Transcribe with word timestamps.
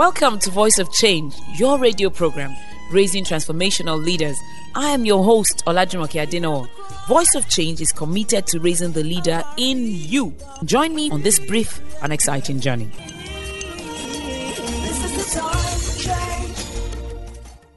Welcome 0.00 0.38
to 0.38 0.50
Voice 0.50 0.78
of 0.78 0.90
Change, 0.90 1.34
your 1.56 1.78
radio 1.78 2.08
program 2.08 2.56
raising 2.90 3.22
transformational 3.22 4.02
leaders. 4.02 4.34
I 4.74 4.92
am 4.92 5.04
your 5.04 5.22
host, 5.22 5.62
Olajumoke 5.66 6.26
Adenowo. 6.26 6.70
Voice 7.06 7.34
of 7.36 7.46
Change 7.50 7.82
is 7.82 7.92
committed 7.92 8.46
to 8.46 8.60
raising 8.60 8.92
the 8.92 9.04
leader 9.04 9.42
in 9.58 9.84
you. 9.84 10.34
Join 10.64 10.94
me 10.94 11.10
on 11.10 11.20
this 11.20 11.38
brief 11.38 11.82
and 12.02 12.14
exciting 12.14 12.60
journey. 12.60 12.90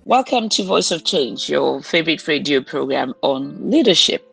Welcome 0.05 0.47
to 0.47 0.63
Voice 0.63 0.91
of 0.91 1.03
Change, 1.03 1.49
your 1.49 1.81
favorite 1.81 2.25
radio 2.25 2.61
program 2.61 3.13
on 3.21 3.69
leadership. 3.69 4.25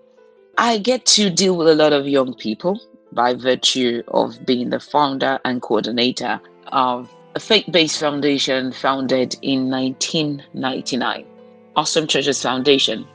I 0.59 0.79
get 0.79 1.07
to 1.07 1.29
deal 1.29 1.57
with 1.57 1.67
a 1.67 1.75
lot 1.75 1.93
of 1.93 2.07
young 2.07 2.35
people 2.35 2.81
by 3.11 3.35
virtue 3.35 4.05
of 4.07 4.47
being 4.47 4.71
the 4.71 4.79
founder 4.79 5.41
and 5.45 5.61
coordinator 5.61 6.41
of 6.69 7.11
a 7.35 7.41
faith 7.41 7.67
based 7.71 8.01
foundation 8.01 8.73
founded 8.73 9.37
in 9.43 9.71
1999, 9.71 11.25
Awesome 11.77 12.07
Treasures 12.07 12.43
Foundation, 12.43 13.07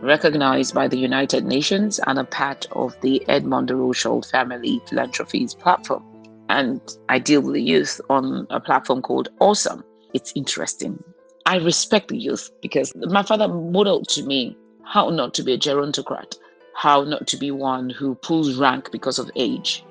recognized 0.00 0.74
by 0.74 0.86
the 0.86 0.96
United 0.96 1.44
Nations 1.44 1.98
and 2.06 2.18
a 2.18 2.24
part 2.24 2.66
of 2.72 2.94
the 3.00 3.26
Edmond 3.28 3.68
de 3.68 3.76
Rothschild 3.76 4.26
Family 4.26 4.80
Philanthropies 4.88 5.54
platform. 5.54 6.04
And 6.48 6.80
I 7.08 7.18
deal 7.18 7.40
with 7.40 7.54
the 7.54 7.62
youth 7.62 8.00
on 8.08 8.46
a 8.50 8.60
platform 8.60 9.02
called 9.02 9.30
Awesome. 9.40 9.82
It's 10.12 10.32
interesting. 10.36 11.02
I 11.46 11.56
respect 11.56 12.08
the 12.08 12.18
youth 12.18 12.50
because 12.62 12.92
my 12.94 13.24
father 13.24 13.48
modeled 13.48 14.08
to 14.10 14.22
me 14.22 14.56
how 14.84 15.10
not 15.10 15.34
to 15.34 15.42
be 15.42 15.54
a 15.54 15.58
gerontocrat, 15.58 16.36
how 16.76 17.02
not 17.02 17.26
to 17.26 17.36
be 17.36 17.50
one 17.50 17.90
who 17.90 18.14
pulls 18.16 18.54
rank 18.56 18.92
because 18.92 19.18
of 19.18 19.30
age, 19.34 19.84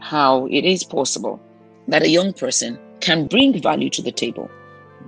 how 0.00 0.46
it 0.46 0.64
is 0.64 0.84
possible 0.84 1.40
that 1.88 2.02
a 2.02 2.08
young 2.08 2.32
person 2.32 2.78
can 3.02 3.26
bring 3.26 3.60
value 3.60 3.90
to 3.90 4.00
the 4.00 4.12
table 4.12 4.50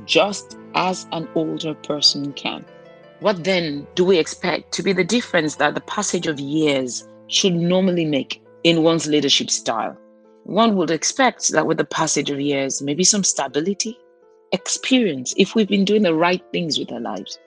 just 0.05 0.59
as 0.75 1.07
an 1.13 1.29
older 1.35 1.75
person 1.75 2.33
can. 2.35 2.65
What 3.21 3.45
then 3.45 3.87
do 3.95 4.05
we 4.05 4.19
expect 4.19 4.73
to 4.73 4.83
be 4.83 4.93
the 4.93 5.05
difference 5.05 5.57
that 5.57 5.75
the 5.75 5.81
passage 5.81 6.27
of 6.27 6.39
years 6.39 7.09
should 7.29 7.55
normally 7.55 8.05
make 8.05 8.43
in 8.65 8.83
one's 8.83 9.07
leadership 9.07 9.49
style? 9.49 9.97
One 10.43 10.77
would 10.77 10.91
expect 10.91 11.53
that 11.53 11.67
with 11.67 11.79
the 11.79 11.85
passage 11.85 12.29
of 12.29 12.41
years, 12.41 12.83
maybe 12.83 13.05
some 13.05 13.25
stability, 13.25 13.99
experience 14.53 15.33
if 15.39 15.55
we've 15.55 15.69
been 15.69 15.87
doing 15.87 16.03
the 16.03 16.15
right 16.15 16.43
things 16.53 16.79
with 16.79 16.93
our 16.93 17.01
lives. 17.01 17.39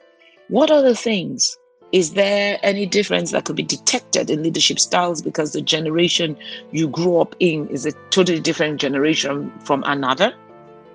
What 0.48 0.72
other 0.72 0.96
things? 0.96 1.58
Is 1.94 2.14
there 2.14 2.60
any 2.64 2.86
difference 2.86 3.32
that 3.32 3.46
could 3.46 3.56
be 3.56 3.64
detected 3.64 4.30
in 4.30 4.44
leadership 4.44 4.78
styles 4.78 5.22
because 5.22 5.54
the 5.54 5.62
generation 5.62 6.38
you 6.72 6.90
grew 6.90 7.20
up 7.20 7.34
in 7.40 7.68
is 7.70 7.86
a 7.86 7.94
totally 8.10 8.42
different 8.42 8.82
generation 8.82 9.52
from 9.64 9.84
another? 9.86 10.34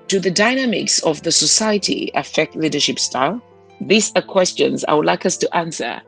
Do 0.08 0.20
the 0.20 0.30
dynamics 0.30 1.02
of 1.02 1.22
the 1.22 1.32
society 1.32 2.10
affect 2.14 2.56
leadership 2.56 2.98
style? 2.98 3.40
These 3.80 4.12
are 4.16 4.22
questions 4.22 4.84
I 4.86 4.92
would 4.92 5.06
like 5.06 5.24
us 5.24 5.38
to 5.38 5.56
answer 5.56 6.02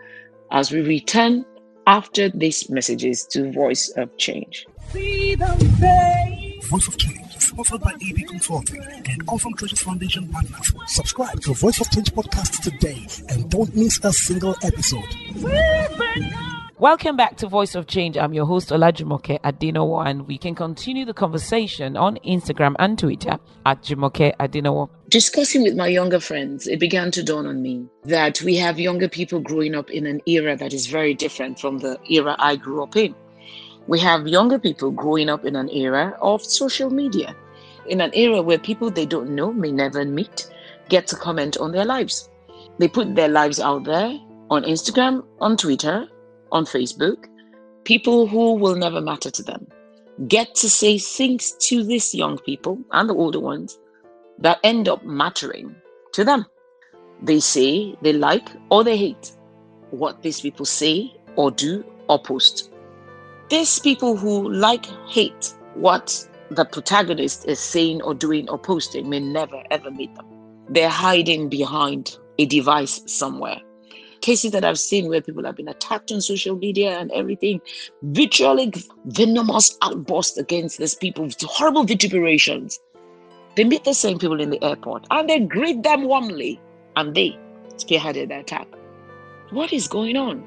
as 0.51 0.71
we 0.71 0.83
return 0.83 1.47
after 1.87 2.29
these 2.29 2.69
messages 2.69 3.25
to 3.29 3.51
Voice 3.53 3.89
of 3.97 4.15
Change. 4.19 4.67
Voice 4.93 6.89
of 6.89 6.99
Change 6.99 7.24
sponsored 7.55 7.81
by 7.83 7.93
AD 7.93 8.27
Consulting 8.27 8.83
and 8.83 9.23
Awesome 9.29 9.55
Treasures 9.55 9.81
Foundation 9.81 10.29
partners. 10.29 10.73
Subscribe 10.89 11.41
to 11.43 11.55
Voice 11.55 11.81
of 11.81 11.89
Change 11.89 12.13
podcast 12.13 12.63
today 12.65 13.07
and 13.29 13.49
don't 13.49 13.73
miss 13.77 14.01
a 14.03 14.13
single 14.13 14.57
episode. 14.65 15.05
Welcome 16.81 17.17
back 17.17 17.37
to 17.37 17.47
Voice 17.47 17.77
of 17.77 17.87
Change. 17.87 18.19
I'm 18.19 18.35
your 18.35 18.45
host 18.47 18.71
Olajumoke 18.71 19.41
Adenowo, 19.43 20.05
and 20.05 20.27
we 20.27 20.37
can 20.37 20.57
continue 20.57 21.05
the 21.05 21.15
conversation 21.15 21.97
on 21.97 22.19
Instagram 22.27 22.75
and 22.81 22.99
Twitter 22.99 23.39
at 23.65 23.83
Jumoke 23.83 24.37
Adenowo. 24.39 24.91
Discussing 25.09 25.63
with 25.63 25.77
my 25.77 25.87
younger 25.87 26.19
friends, 26.19 26.67
it 26.67 26.81
began 26.81 27.13
to 27.13 27.23
dawn 27.23 27.47
on 27.47 27.63
me 27.63 27.87
that 28.03 28.43
we 28.43 28.57
have 28.57 28.81
younger 28.81 29.09
people 29.09 29.39
growing 29.39 29.77
up 29.77 29.91
in 29.91 30.07
an 30.07 30.21
era 30.27 30.57
that 30.57 30.73
is 30.73 30.89
very 30.89 31.15
different 31.15 31.61
from 31.61 31.79
the 31.79 32.01
era 32.11 32.35
I 32.41 32.57
grew 32.57 32.83
up 32.83 32.97
in. 32.97 33.15
We 33.87 34.01
have 34.01 34.27
younger 34.27 34.59
people 34.59 34.91
growing 34.91 35.29
up 35.29 35.45
in 35.45 35.55
an 35.55 35.69
era 35.71 36.17
of 36.21 36.43
social 36.43 36.89
media, 36.91 37.37
in 37.89 38.01
an 38.01 38.11
era 38.15 38.43
where 38.43 38.59
people 38.59 38.91
they 38.91 39.07
don't 39.07 39.31
know, 39.31 39.53
may 39.53 39.73
never 39.73 40.05
meet, 40.05 40.47
get 40.89 41.07
to 41.09 41.17
comment 41.17 41.57
on 41.59 41.73
their 41.73 41.85
lives. 41.85 42.31
They 42.79 42.89
put 42.89 43.15
their 43.15 43.29
lives 43.29 43.61
out 43.61 43.85
there 43.85 44.19
on 44.51 44.65
Instagram, 44.65 45.25
on 45.41 45.57
Twitter, 45.57 46.07
on 46.53 46.65
Facebook. 46.65 47.27
People 47.85 48.27
who 48.27 48.55
will 48.55 48.75
never 48.75 49.01
matter 49.01 49.31
to 49.31 49.43
them 49.43 49.67
get 50.29 50.55
to 50.55 50.71
say 50.71 50.99
things 50.99 51.53
to 51.61 51.83
these 51.83 52.15
young 52.15 52.39
people 52.39 52.79
and 52.93 53.09
the 53.09 53.15
older 53.15 53.41
ones 53.41 53.79
that 54.39 54.61
end 54.63 54.89
up 54.89 55.05
mattering 55.05 55.75
to 56.13 56.25
them. 56.25 56.47
They 57.23 57.41
say 57.41 57.97
they 58.03 58.13
like 58.13 58.49
or 58.71 58.85
they 58.85 58.97
hate 58.97 59.33
what 59.91 60.23
these 60.23 60.41
people 60.41 60.67
say 60.67 61.13
or 61.37 61.51
do 61.51 61.85
or 62.09 62.21
post. 62.21 62.71
These 63.49 63.79
people 63.79 64.17
who 64.17 64.51
like 64.51 64.87
hate 65.09 65.55
what 65.75 66.29
the 66.51 66.65
protagonist 66.65 67.47
is 67.47 67.59
saying 67.59 68.03
or 68.03 68.15
doing 68.15 68.49
or 68.49 68.59
posting 68.59 69.09
may 69.09 69.21
never 69.21 69.63
ever 69.71 69.91
meet 69.91 70.15
them. 70.15 70.27
They're 70.69 70.89
hiding 70.89 71.49
behind 71.49 72.17
a 72.39 72.47
device 72.47 73.01
somewhere. 73.07 73.61
Cases 74.21 74.53
that 74.53 74.65
I've 74.65 74.79
seen 74.79 75.09
where 75.09 75.21
people 75.21 75.45
have 75.45 75.57
been 75.57 75.69
attacked 75.69 76.11
on 76.11 76.21
social 76.21 76.57
media 76.57 76.99
and 76.99 77.13
everything, 77.13 77.61
vitriolic, 78.03 78.79
venomous 79.07 79.77
outbursts 79.83 80.39
against 80.39 80.79
these 80.79 80.95
people, 80.95 81.29
horrible 81.43 81.85
vituperations. 81.85 82.79
They 83.57 83.65
meet 83.65 83.85
the 83.85 83.95
same 83.95 84.19
people 84.19 84.41
in 84.41 84.51
the 84.51 84.63
airport 84.65 85.07
and 85.11 85.29
they 85.29 85.41
greet 85.41 85.83
them 85.83 86.05
warmly 86.05 86.61
and 86.97 87.15
they 87.15 87.39
spearheaded 87.77 88.29
the 88.29 88.41
attack. 88.41 88.67
What 89.51 89.73
is 89.73 89.87
going 89.87 90.17
on? 90.17 90.43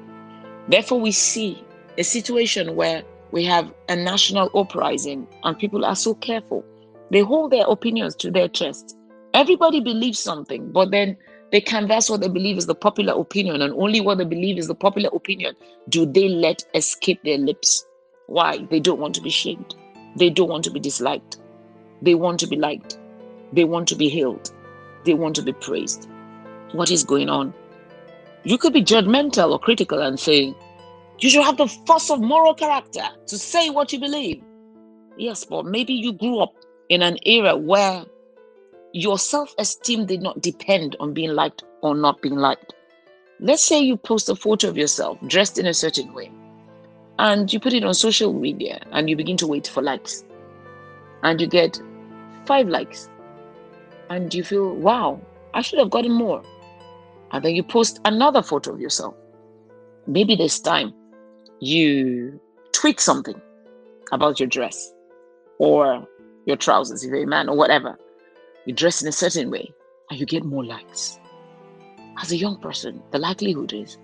Therefore, 0.68 1.00
we 1.00 1.12
see 1.12 1.64
a 1.96 2.02
situation 2.04 2.76
where 2.76 3.02
we 3.30 3.44
have 3.44 3.72
a 3.88 3.96
national 3.96 4.50
uprising 4.54 5.26
and 5.44 5.58
people 5.58 5.84
are 5.84 5.96
so 5.96 6.14
careful. 6.14 6.64
They 7.10 7.20
hold 7.20 7.52
their 7.52 7.66
opinions 7.66 8.14
to 8.16 8.30
their 8.30 8.48
chest. 8.48 8.96
Everybody 9.34 9.80
believes 9.80 10.18
something, 10.18 10.72
but 10.72 10.90
then 10.90 11.16
they 11.50 11.60
canvass 11.60 12.10
what 12.10 12.20
they 12.20 12.28
believe 12.28 12.58
is 12.58 12.66
the 12.66 12.74
popular 12.74 13.18
opinion, 13.18 13.62
and 13.62 13.72
only 13.74 14.00
what 14.00 14.18
they 14.18 14.24
believe 14.24 14.58
is 14.58 14.66
the 14.66 14.74
popular 14.74 15.08
opinion 15.14 15.54
do 15.88 16.04
they 16.04 16.28
let 16.28 16.62
escape 16.74 17.22
their 17.24 17.38
lips. 17.38 17.86
Why? 18.26 18.66
They 18.70 18.80
don't 18.80 19.00
want 19.00 19.14
to 19.14 19.22
be 19.22 19.30
shamed. 19.30 19.74
They 20.16 20.28
don't 20.28 20.50
want 20.50 20.64
to 20.64 20.70
be 20.70 20.80
disliked. 20.80 21.38
They 22.02 22.14
want 22.14 22.40
to 22.40 22.46
be 22.46 22.56
liked. 22.56 22.98
They 23.52 23.64
want 23.64 23.88
to 23.88 23.96
be 23.96 24.08
hailed. 24.08 24.52
They 25.04 25.14
want 25.14 25.36
to 25.36 25.42
be 25.42 25.52
praised. 25.52 26.08
What 26.72 26.90
is 26.90 27.02
going 27.04 27.30
on? 27.30 27.54
You 28.44 28.58
could 28.58 28.74
be 28.74 28.84
judgmental 28.84 29.52
or 29.52 29.58
critical 29.58 30.00
and 30.00 30.20
say, 30.20 30.54
you 31.20 31.30
should 31.30 31.44
have 31.44 31.56
the 31.56 31.66
force 31.66 32.10
of 32.10 32.20
moral 32.20 32.54
character 32.54 33.02
to 33.26 33.38
say 33.38 33.70
what 33.70 33.92
you 33.92 34.00
believe. 34.00 34.42
Yes, 35.16 35.44
but 35.44 35.66
maybe 35.66 35.92
you 35.92 36.12
grew 36.12 36.38
up 36.38 36.54
in 36.88 37.02
an 37.02 37.18
era 37.26 37.56
where 37.56 38.04
your 38.92 39.18
self 39.18 39.54
esteem 39.58 40.06
did 40.06 40.22
not 40.22 40.40
depend 40.40 40.96
on 41.00 41.12
being 41.12 41.30
liked 41.30 41.64
or 41.82 41.94
not 41.94 42.22
being 42.22 42.36
liked. 42.36 42.74
Let's 43.40 43.64
say 43.64 43.80
you 43.80 43.96
post 43.96 44.28
a 44.28 44.36
photo 44.36 44.68
of 44.68 44.76
yourself 44.76 45.18
dressed 45.26 45.58
in 45.58 45.66
a 45.66 45.74
certain 45.74 46.12
way 46.14 46.30
and 47.18 47.52
you 47.52 47.60
put 47.60 47.72
it 47.72 47.84
on 47.84 47.94
social 47.94 48.32
media 48.32 48.80
and 48.92 49.10
you 49.10 49.16
begin 49.16 49.36
to 49.38 49.46
wait 49.46 49.66
for 49.66 49.82
likes 49.82 50.24
and 51.22 51.40
you 51.40 51.46
get 51.46 51.80
five 52.46 52.68
likes 52.68 53.08
and 54.10 54.32
you 54.32 54.42
feel, 54.42 54.74
wow, 54.74 55.20
I 55.54 55.62
should 55.62 55.78
have 55.78 55.90
gotten 55.90 56.12
more. 56.12 56.42
And 57.32 57.44
then 57.44 57.54
you 57.54 57.62
post 57.62 58.00
another 58.04 58.42
photo 58.42 58.72
of 58.72 58.80
yourself. 58.80 59.14
Maybe 60.06 60.34
this 60.34 60.58
time 60.60 60.94
you 61.60 62.40
tweak 62.72 63.00
something 63.00 63.40
about 64.12 64.38
your 64.38 64.48
dress 64.48 64.92
or 65.58 66.06
your 66.46 66.56
trousers 66.56 67.04
if 67.04 67.10
you're 67.10 67.22
a 67.22 67.26
man 67.26 67.48
or 67.48 67.56
whatever. 67.56 67.98
You 68.66 68.74
dress 68.74 69.02
in 69.02 69.08
a 69.08 69.12
certain 69.12 69.50
way 69.50 69.72
and 70.10 70.18
you 70.18 70.26
get 70.26 70.44
more 70.44 70.64
likes. 70.64 71.18
As 72.20 72.32
a 72.32 72.36
young 72.36 72.58
person, 72.58 73.02
the 73.10 73.18
likelihood 73.18 73.72
is 73.72 73.98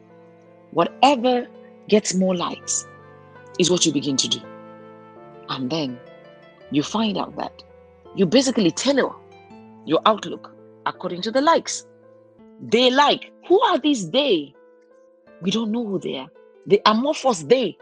whatever 0.72 1.46
gets 1.88 2.14
more 2.14 2.34
likes 2.34 2.86
is 3.58 3.70
what 3.70 3.86
you 3.86 3.92
begin 3.92 4.16
to 4.16 4.28
do. 4.28 4.40
And 5.48 5.70
then 5.70 5.98
you 6.70 6.82
find 6.82 7.18
out 7.18 7.36
that 7.36 7.62
you 8.14 8.26
basically 8.26 8.70
tailor 8.70 9.12
your 9.84 10.00
outlook 10.06 10.52
according 10.86 11.22
to 11.22 11.30
the 11.30 11.40
likes. 11.40 11.86
They 12.60 12.90
like. 12.90 13.32
Who 13.48 13.60
are 13.60 13.78
these 13.78 14.10
they? 14.10 14.54
We 15.42 15.50
don't 15.50 15.70
know 15.70 15.86
who 15.86 15.98
they 15.98 16.16
are. 16.16 16.28
The 16.66 16.81
amorphous 16.87 17.43
they 17.43 17.76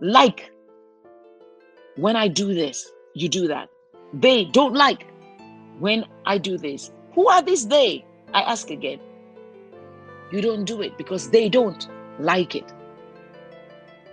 like 0.00 0.50
when 1.96 2.16
I 2.16 2.28
do 2.28 2.54
this, 2.54 2.90
you 3.14 3.28
do 3.28 3.48
that. 3.48 3.68
They 4.14 4.44
don't 4.44 4.74
like 4.74 5.06
when 5.78 6.04
I 6.24 6.38
do 6.38 6.56
this. 6.56 6.92
Who 7.14 7.28
are 7.28 7.42
these 7.42 7.66
they? 7.66 8.04
I 8.32 8.42
ask 8.42 8.70
again. 8.70 9.00
You 10.30 10.40
don't 10.40 10.64
do 10.64 10.82
it 10.82 10.96
because 10.96 11.30
they 11.30 11.48
don't 11.48 11.88
like 12.18 12.54
it. 12.54 12.72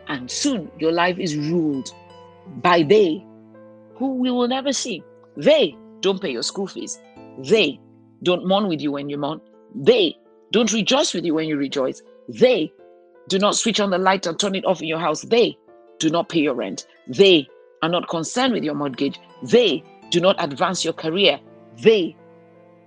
And 0.07 0.30
soon 0.30 0.71
your 0.80 0.91
life 0.91 1.18
is 1.19 1.36
ruled 1.36 1.94
by 2.62 2.83
they 2.83 3.25
who 3.95 4.15
we 4.15 4.31
will 4.31 4.48
never 4.48 4.74
see. 4.74 5.03
They 5.38 5.75
don't 6.01 6.21
pay 6.21 6.31
your 6.31 6.44
school 6.44 6.68
fees. 6.68 7.00
They 7.39 7.80
don't 8.24 8.48
mourn 8.48 8.68
with 8.68 8.81
you 8.81 8.91
when 8.91 9.09
you 9.09 9.18
mourn. 9.18 9.41
They 9.74 10.15
don't 10.51 10.71
rejoice 10.71 11.13
with 11.13 11.25
you 11.25 11.33
when 11.33 11.48
you 11.48 11.57
rejoice. 11.57 12.01
They 12.30 12.71
do 13.27 13.39
not 13.39 13.56
switch 13.56 13.80
on 13.80 13.89
the 13.89 13.98
light 13.98 14.25
and 14.25 14.39
turn 14.39 14.56
it 14.56 14.66
off 14.66 14.81
in 14.81 14.88
your 14.88 15.00
house. 15.00 15.22
They 15.22 15.57
do 16.00 16.10
not 16.10 16.30
pay 16.30 16.39
your 16.39 16.54
rent. 16.54 16.88
They 17.07 17.48
are 17.81 17.89
not 17.89 18.10
concerned 18.10 18.54
with 18.54 18.63
your 18.63 18.75
mortgage. 18.75 19.19
They 19.44 19.83
do 20.12 20.19
not 20.19 20.36
advance 20.39 20.83
your 20.83 20.94
career. 20.94 21.39
They, 21.81 22.16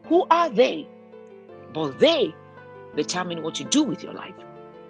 who 0.07 0.27
are 0.31 0.49
they? 0.49 0.87
But 1.73 1.99
they 1.99 2.35
determine 2.97 3.43
what 3.43 3.59
you 3.61 3.67
do 3.67 3.83
with 3.83 4.03
your 4.03 4.15
life. 4.15 4.35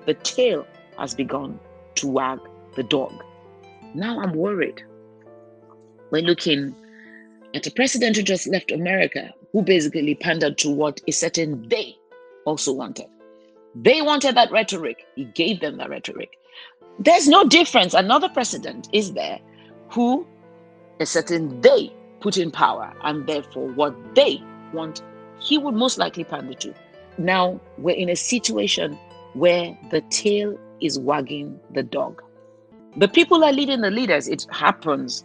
The 0.07 0.15
tail 0.15 0.67
has 0.99 1.15
begun 1.15 1.59
to 1.97 2.09
wag 2.09 2.39
the 2.77 2.83
dog. 2.83 3.13
Now 3.95 4.21
I'm 4.21 4.33
worried. 4.33 4.83
We're 6.11 6.23
looking 6.23 6.75
at 7.55 7.67
a 7.67 7.71
president 7.71 8.17
who 8.17 8.23
just 8.23 8.47
left 8.47 8.71
America 8.71 9.33
who 9.53 9.63
basically 9.63 10.15
pandered 10.15 10.59
to 10.59 10.71
what 10.71 11.01
a 11.07 11.13
certain 11.13 11.69
they 11.69 11.97
also 12.45 12.73
wanted. 12.73 13.07
They 13.81 14.03
wanted 14.03 14.35
that 14.37 14.51
rhetoric. 14.51 15.07
He 15.15 15.25
gave 15.25 15.61
them 15.61 15.77
that 15.77 15.89
rhetoric. 15.89 16.31
There's 16.99 17.29
no 17.29 17.45
difference. 17.45 17.95
Another 17.95 18.29
president 18.29 18.89
is 18.93 19.13
there 19.13 19.39
who 19.89 20.27
a 20.99 21.07
certain 21.07 21.61
they 21.61 21.93
put 22.19 22.37
in 22.37 22.51
power, 22.51 22.93
and 23.05 23.25
therefore 23.29 23.69
what 23.69 23.95
they 24.17 24.43
want, 24.73 25.03
he 25.39 25.59
would 25.59 25.75
most 25.75 25.97
likely 25.97 26.25
pander 26.25 26.55
to. 26.55 26.75
Now 27.19 27.61
we're 27.79 27.95
in 27.95 28.09
a 28.09 28.17
situation 28.17 28.99
where 29.35 29.79
the 29.93 30.01
tail 30.11 30.59
is 30.81 30.99
wagging 30.99 31.61
the 31.73 31.85
dog. 31.85 32.21
The 32.97 33.07
people 33.07 33.45
are 33.45 33.53
leading 33.53 33.81
the 33.81 33.93
leaders. 33.93 34.27
It 34.27 34.45
happens. 34.51 35.25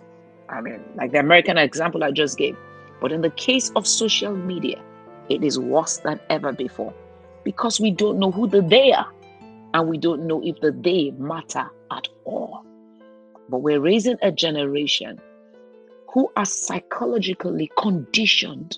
I 0.49 0.61
mean, 0.61 0.79
like 0.93 1.11
the 1.11 1.19
American 1.19 1.57
example 1.57 2.03
I 2.03 2.11
just 2.11 2.37
gave. 2.37 2.55
But 3.01 3.11
in 3.11 3.21
the 3.21 3.31
case 3.31 3.71
of 3.75 3.87
social 3.87 4.35
media, 4.35 4.79
it 5.29 5.43
is 5.43 5.57
worse 5.57 5.97
than 5.97 6.19
ever 6.29 6.51
before 6.51 6.93
because 7.43 7.79
we 7.79 7.91
don't 7.91 8.19
know 8.19 8.31
who 8.31 8.47
the 8.47 8.61
they 8.61 8.91
are 8.91 9.11
and 9.73 9.89
we 9.89 9.97
don't 9.97 10.27
know 10.27 10.41
if 10.43 10.59
the 10.61 10.71
they 10.71 11.11
matter 11.11 11.69
at 11.91 12.07
all. 12.25 12.65
But 13.49 13.59
we're 13.59 13.79
raising 13.79 14.17
a 14.21 14.31
generation 14.31 15.19
who 16.13 16.31
are 16.35 16.45
psychologically 16.45 17.71
conditioned 17.77 18.77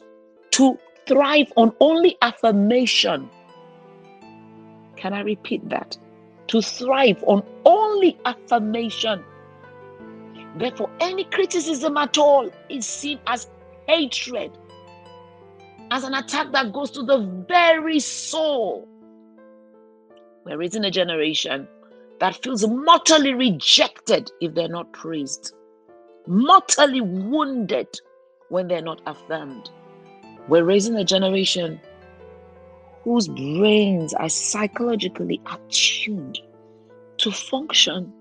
to 0.51 0.77
thrive 1.05 1.51
on 1.57 1.73
only 1.79 2.17
affirmation. 2.21 3.29
Can 4.95 5.13
I 5.13 5.21
repeat 5.21 5.67
that? 5.69 5.97
To 6.47 6.61
thrive 6.61 7.21
on 7.27 7.43
only 7.65 8.17
affirmation. 8.25 9.23
Therefore, 10.57 10.89
any 11.01 11.25
criticism 11.25 11.97
at 11.97 12.17
all 12.17 12.49
is 12.69 12.85
seen 12.85 13.19
as 13.27 13.47
hatred, 13.87 14.51
as 15.95 16.03
an 16.03 16.13
attack 16.13 16.51
that 16.51 16.73
goes 16.73 16.91
to 16.91 17.03
the 17.03 17.19
very 17.47 18.01
soul. 18.01 18.85
We're 20.43 20.57
raising 20.57 20.83
a 20.83 20.91
generation 20.91 21.69
that 22.19 22.43
feels 22.43 22.67
mortally 22.67 23.33
rejected 23.33 24.29
if 24.41 24.53
they're 24.53 24.67
not 24.67 24.91
praised, 24.91 25.53
mortally 26.27 26.99
wounded 26.99 27.87
when 28.49 28.67
they're 28.67 28.81
not 28.81 29.01
affirmed. 29.05 29.69
We're 30.49 30.65
raising 30.65 30.97
a 30.97 31.05
generation 31.05 31.79
whose 33.05 33.29
brains 33.29 34.13
are 34.15 34.27
psychologically 34.27 35.41
attuned 35.49 36.39
to 37.19 37.31
function 37.31 38.11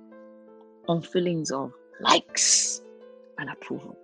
on 0.87 1.03
feelings 1.03 1.51
of 1.51 1.73
likes 1.99 2.83
and 3.39 3.51
approval. 3.51 3.99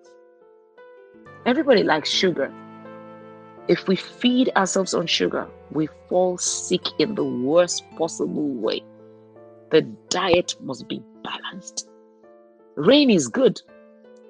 Everybody 1.47 1.85
likes 1.85 2.11
sugar. 2.11 2.53
If 3.71 3.87
we 3.87 3.95
feed 3.95 4.51
ourselves 4.57 4.95
on 4.95 5.07
sugar, 5.07 5.47
we 5.71 5.89
fall 6.09 6.37
sick 6.39 6.83
in 6.99 7.15
the 7.15 7.23
worst 7.23 7.85
possible 7.97 8.49
way. 8.49 8.83
The 9.71 9.83
diet 10.09 10.57
must 10.61 10.89
be 10.89 11.01
balanced. 11.23 11.89
Rain 12.75 13.11
is 13.11 13.29
good, 13.29 13.63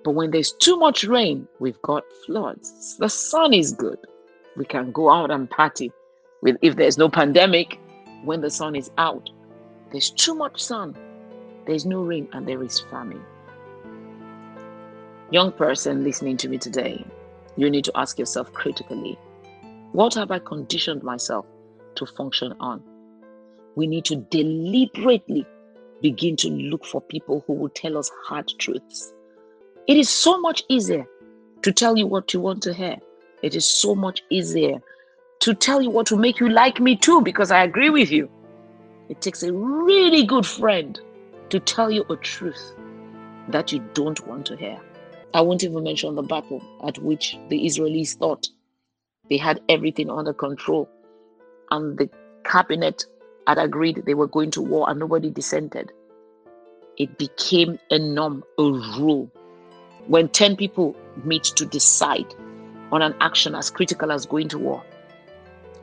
but 0.05 0.11
when 0.11 0.31
there's 0.31 0.53
too 0.53 0.77
much 0.77 1.05
rain, 1.05 1.49
we've 1.59 1.81
got 1.81 2.05
floods. 2.27 2.99
The 2.99 3.09
sun 3.09 3.55
is 3.55 3.73
good. 3.73 3.97
We 4.59 4.67
can 4.67 4.93
go 4.93 5.09
out 5.09 5.31
and 5.31 5.49
party. 5.49 5.91
If 6.61 6.77
there's 6.77 6.99
no 6.99 7.09
pandemic, 7.09 7.81
when 8.25 8.43
the 8.43 8.51
sun 8.51 8.77
is 8.77 8.91
out, 8.99 9.31
there's 9.91 10.11
too 10.11 10.35
much 10.35 10.63
sun, 10.63 10.95
there's 11.67 11.87
no 11.87 12.03
rain, 12.03 12.29
and 12.35 12.47
there 12.47 12.63
is 12.63 12.79
famine. 12.79 13.25
Young 15.31 15.51
person 15.51 16.05
listening 16.05 16.37
to 16.37 16.49
me 16.51 16.59
today, 16.59 17.07
you 17.57 17.71
need 17.71 17.85
to 17.87 17.93
ask 17.95 18.19
yourself 18.19 18.53
critically 18.53 19.19
what 19.93 20.15
have 20.15 20.31
I 20.31 20.39
conditioned 20.39 21.03
myself 21.03 21.47
to 21.97 22.07
function 22.07 22.55
on? 22.61 22.83
We 23.75 23.87
need 23.87 24.05
to 24.07 24.17
deliberately 24.17 25.47
begin 26.01 26.37
to 26.37 26.49
look 26.49 26.85
for 26.85 27.01
people 27.01 27.45
who 27.47 27.55
will 27.55 27.69
tell 27.71 27.97
us 27.99 28.11
hard 28.25 28.51
truths. 28.59 29.13
It 29.87 29.97
is 29.97 30.09
so 30.09 30.41
much 30.41 30.63
easier 30.69 31.07
to 31.63 31.73
tell 31.73 31.97
you 31.97 32.07
what 32.07 32.33
you 32.33 32.41
want 32.41 32.63
to 32.63 32.73
hear. 32.73 32.97
It 33.43 33.55
is 33.55 33.69
so 33.69 33.95
much 33.95 34.23
easier 34.31 34.81
to 35.41 35.55
tell 35.55 35.81
you 35.83 35.91
what 35.91 36.11
will 36.11 36.19
make 36.19 36.39
you 36.39 36.49
like 36.49 36.81
me 36.81 36.97
too 36.97 37.21
because 37.23 37.51
I 37.51 37.65
agree 37.65 37.91
with 37.91 38.11
you. 38.11 38.31
It 39.09 39.21
takes 39.21 39.43
a 39.43 39.53
really 39.53 40.25
good 40.25 40.47
friend 40.47 41.01
to 41.49 41.59
tell 41.59 41.91
you 41.91 42.05
a 42.09 42.17
truth 42.17 42.75
that 43.49 43.73
you 43.73 43.81
don't 43.95 44.25
want 44.29 44.47
to 44.47 44.57
hear. 44.57 44.79
I 45.35 45.41
won't 45.41 45.65
even 45.65 45.83
mention 45.83 46.15
the 46.15 46.23
battle 46.23 46.63
at 46.87 46.99
which 46.99 47.37
the 47.49 47.65
Israelis 47.65 48.17
thought 48.17 48.47
they 49.31 49.37
had 49.37 49.61
everything 49.69 50.11
under 50.11 50.35
control 50.35 50.89
and 51.71 51.97
the 51.97 52.11
cabinet 52.45 53.07
had 53.47 53.59
agreed 53.59 54.03
they 54.05 54.15
were 54.15 54.27
going 54.27 54.51
to 54.51 54.61
war 54.61 54.91
and 54.91 54.99
nobody 54.99 55.31
dissented. 55.31 55.93
It 56.99 57.17
became 57.17 57.79
a 57.91 57.99
norm, 57.99 58.45
a 58.59 58.63
rule. 58.63 59.31
When 60.07 60.29
10 60.29 60.57
people 60.57 60.97
meet 61.25 61.45
to 61.45 61.65
decide 61.65 62.35
on 62.93 63.03
an 63.03 63.15
action 63.21 63.55
as 63.55 63.71
critical 63.71 64.11
as 64.13 64.27
going 64.27 64.49
to 64.49 64.59
war, 64.59 64.83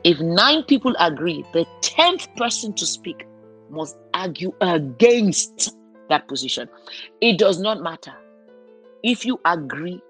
if 0.04 0.20
nine 0.20 0.62
people 0.64 0.94
agree, 1.00 1.44
the 1.52 1.66
10th 1.82 2.34
person 2.36 2.74
to 2.74 2.86
speak 2.86 3.26
must 3.70 3.96
argue 4.14 4.52
against 4.60 5.74
that 6.08 6.28
position. 6.28 6.68
It 7.20 7.38
does 7.38 7.58
not 7.58 7.82
matter 7.82 8.14
if 9.02 9.24
you 9.24 9.40
agree 9.44 10.00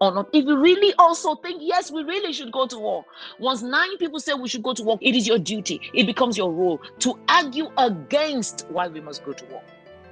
or 0.00 0.12
not. 0.12 0.28
If 0.32 0.44
you 0.44 0.58
really 0.58 0.94
also 0.98 1.34
think, 1.36 1.60
yes, 1.62 1.90
we 1.90 2.02
really 2.04 2.32
should 2.32 2.52
go 2.52 2.66
to 2.66 2.78
war. 2.78 3.04
Once 3.38 3.62
nine 3.62 3.96
people 3.98 4.20
say 4.20 4.34
we 4.34 4.48
should 4.48 4.62
go 4.62 4.74
to 4.74 4.82
war, 4.82 4.98
it 5.00 5.14
is 5.14 5.26
your 5.26 5.38
duty, 5.38 5.80
it 5.94 6.06
becomes 6.06 6.36
your 6.36 6.52
role 6.52 6.80
to 7.00 7.18
argue 7.28 7.68
against 7.78 8.66
why 8.70 8.88
we 8.88 9.00
must 9.00 9.24
go 9.24 9.32
to 9.32 9.44
war. 9.46 9.62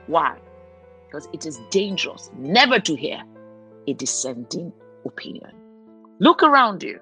Why? 0.06 0.36
Because 1.06 1.28
it 1.32 1.46
is 1.46 1.58
dangerous 1.70 2.30
never 2.36 2.80
to 2.80 2.94
hear 2.94 3.22
a 3.86 3.94
dissenting 3.94 4.72
opinion. 5.04 5.52
Look 6.18 6.42
around 6.42 6.82
you. 6.82 6.98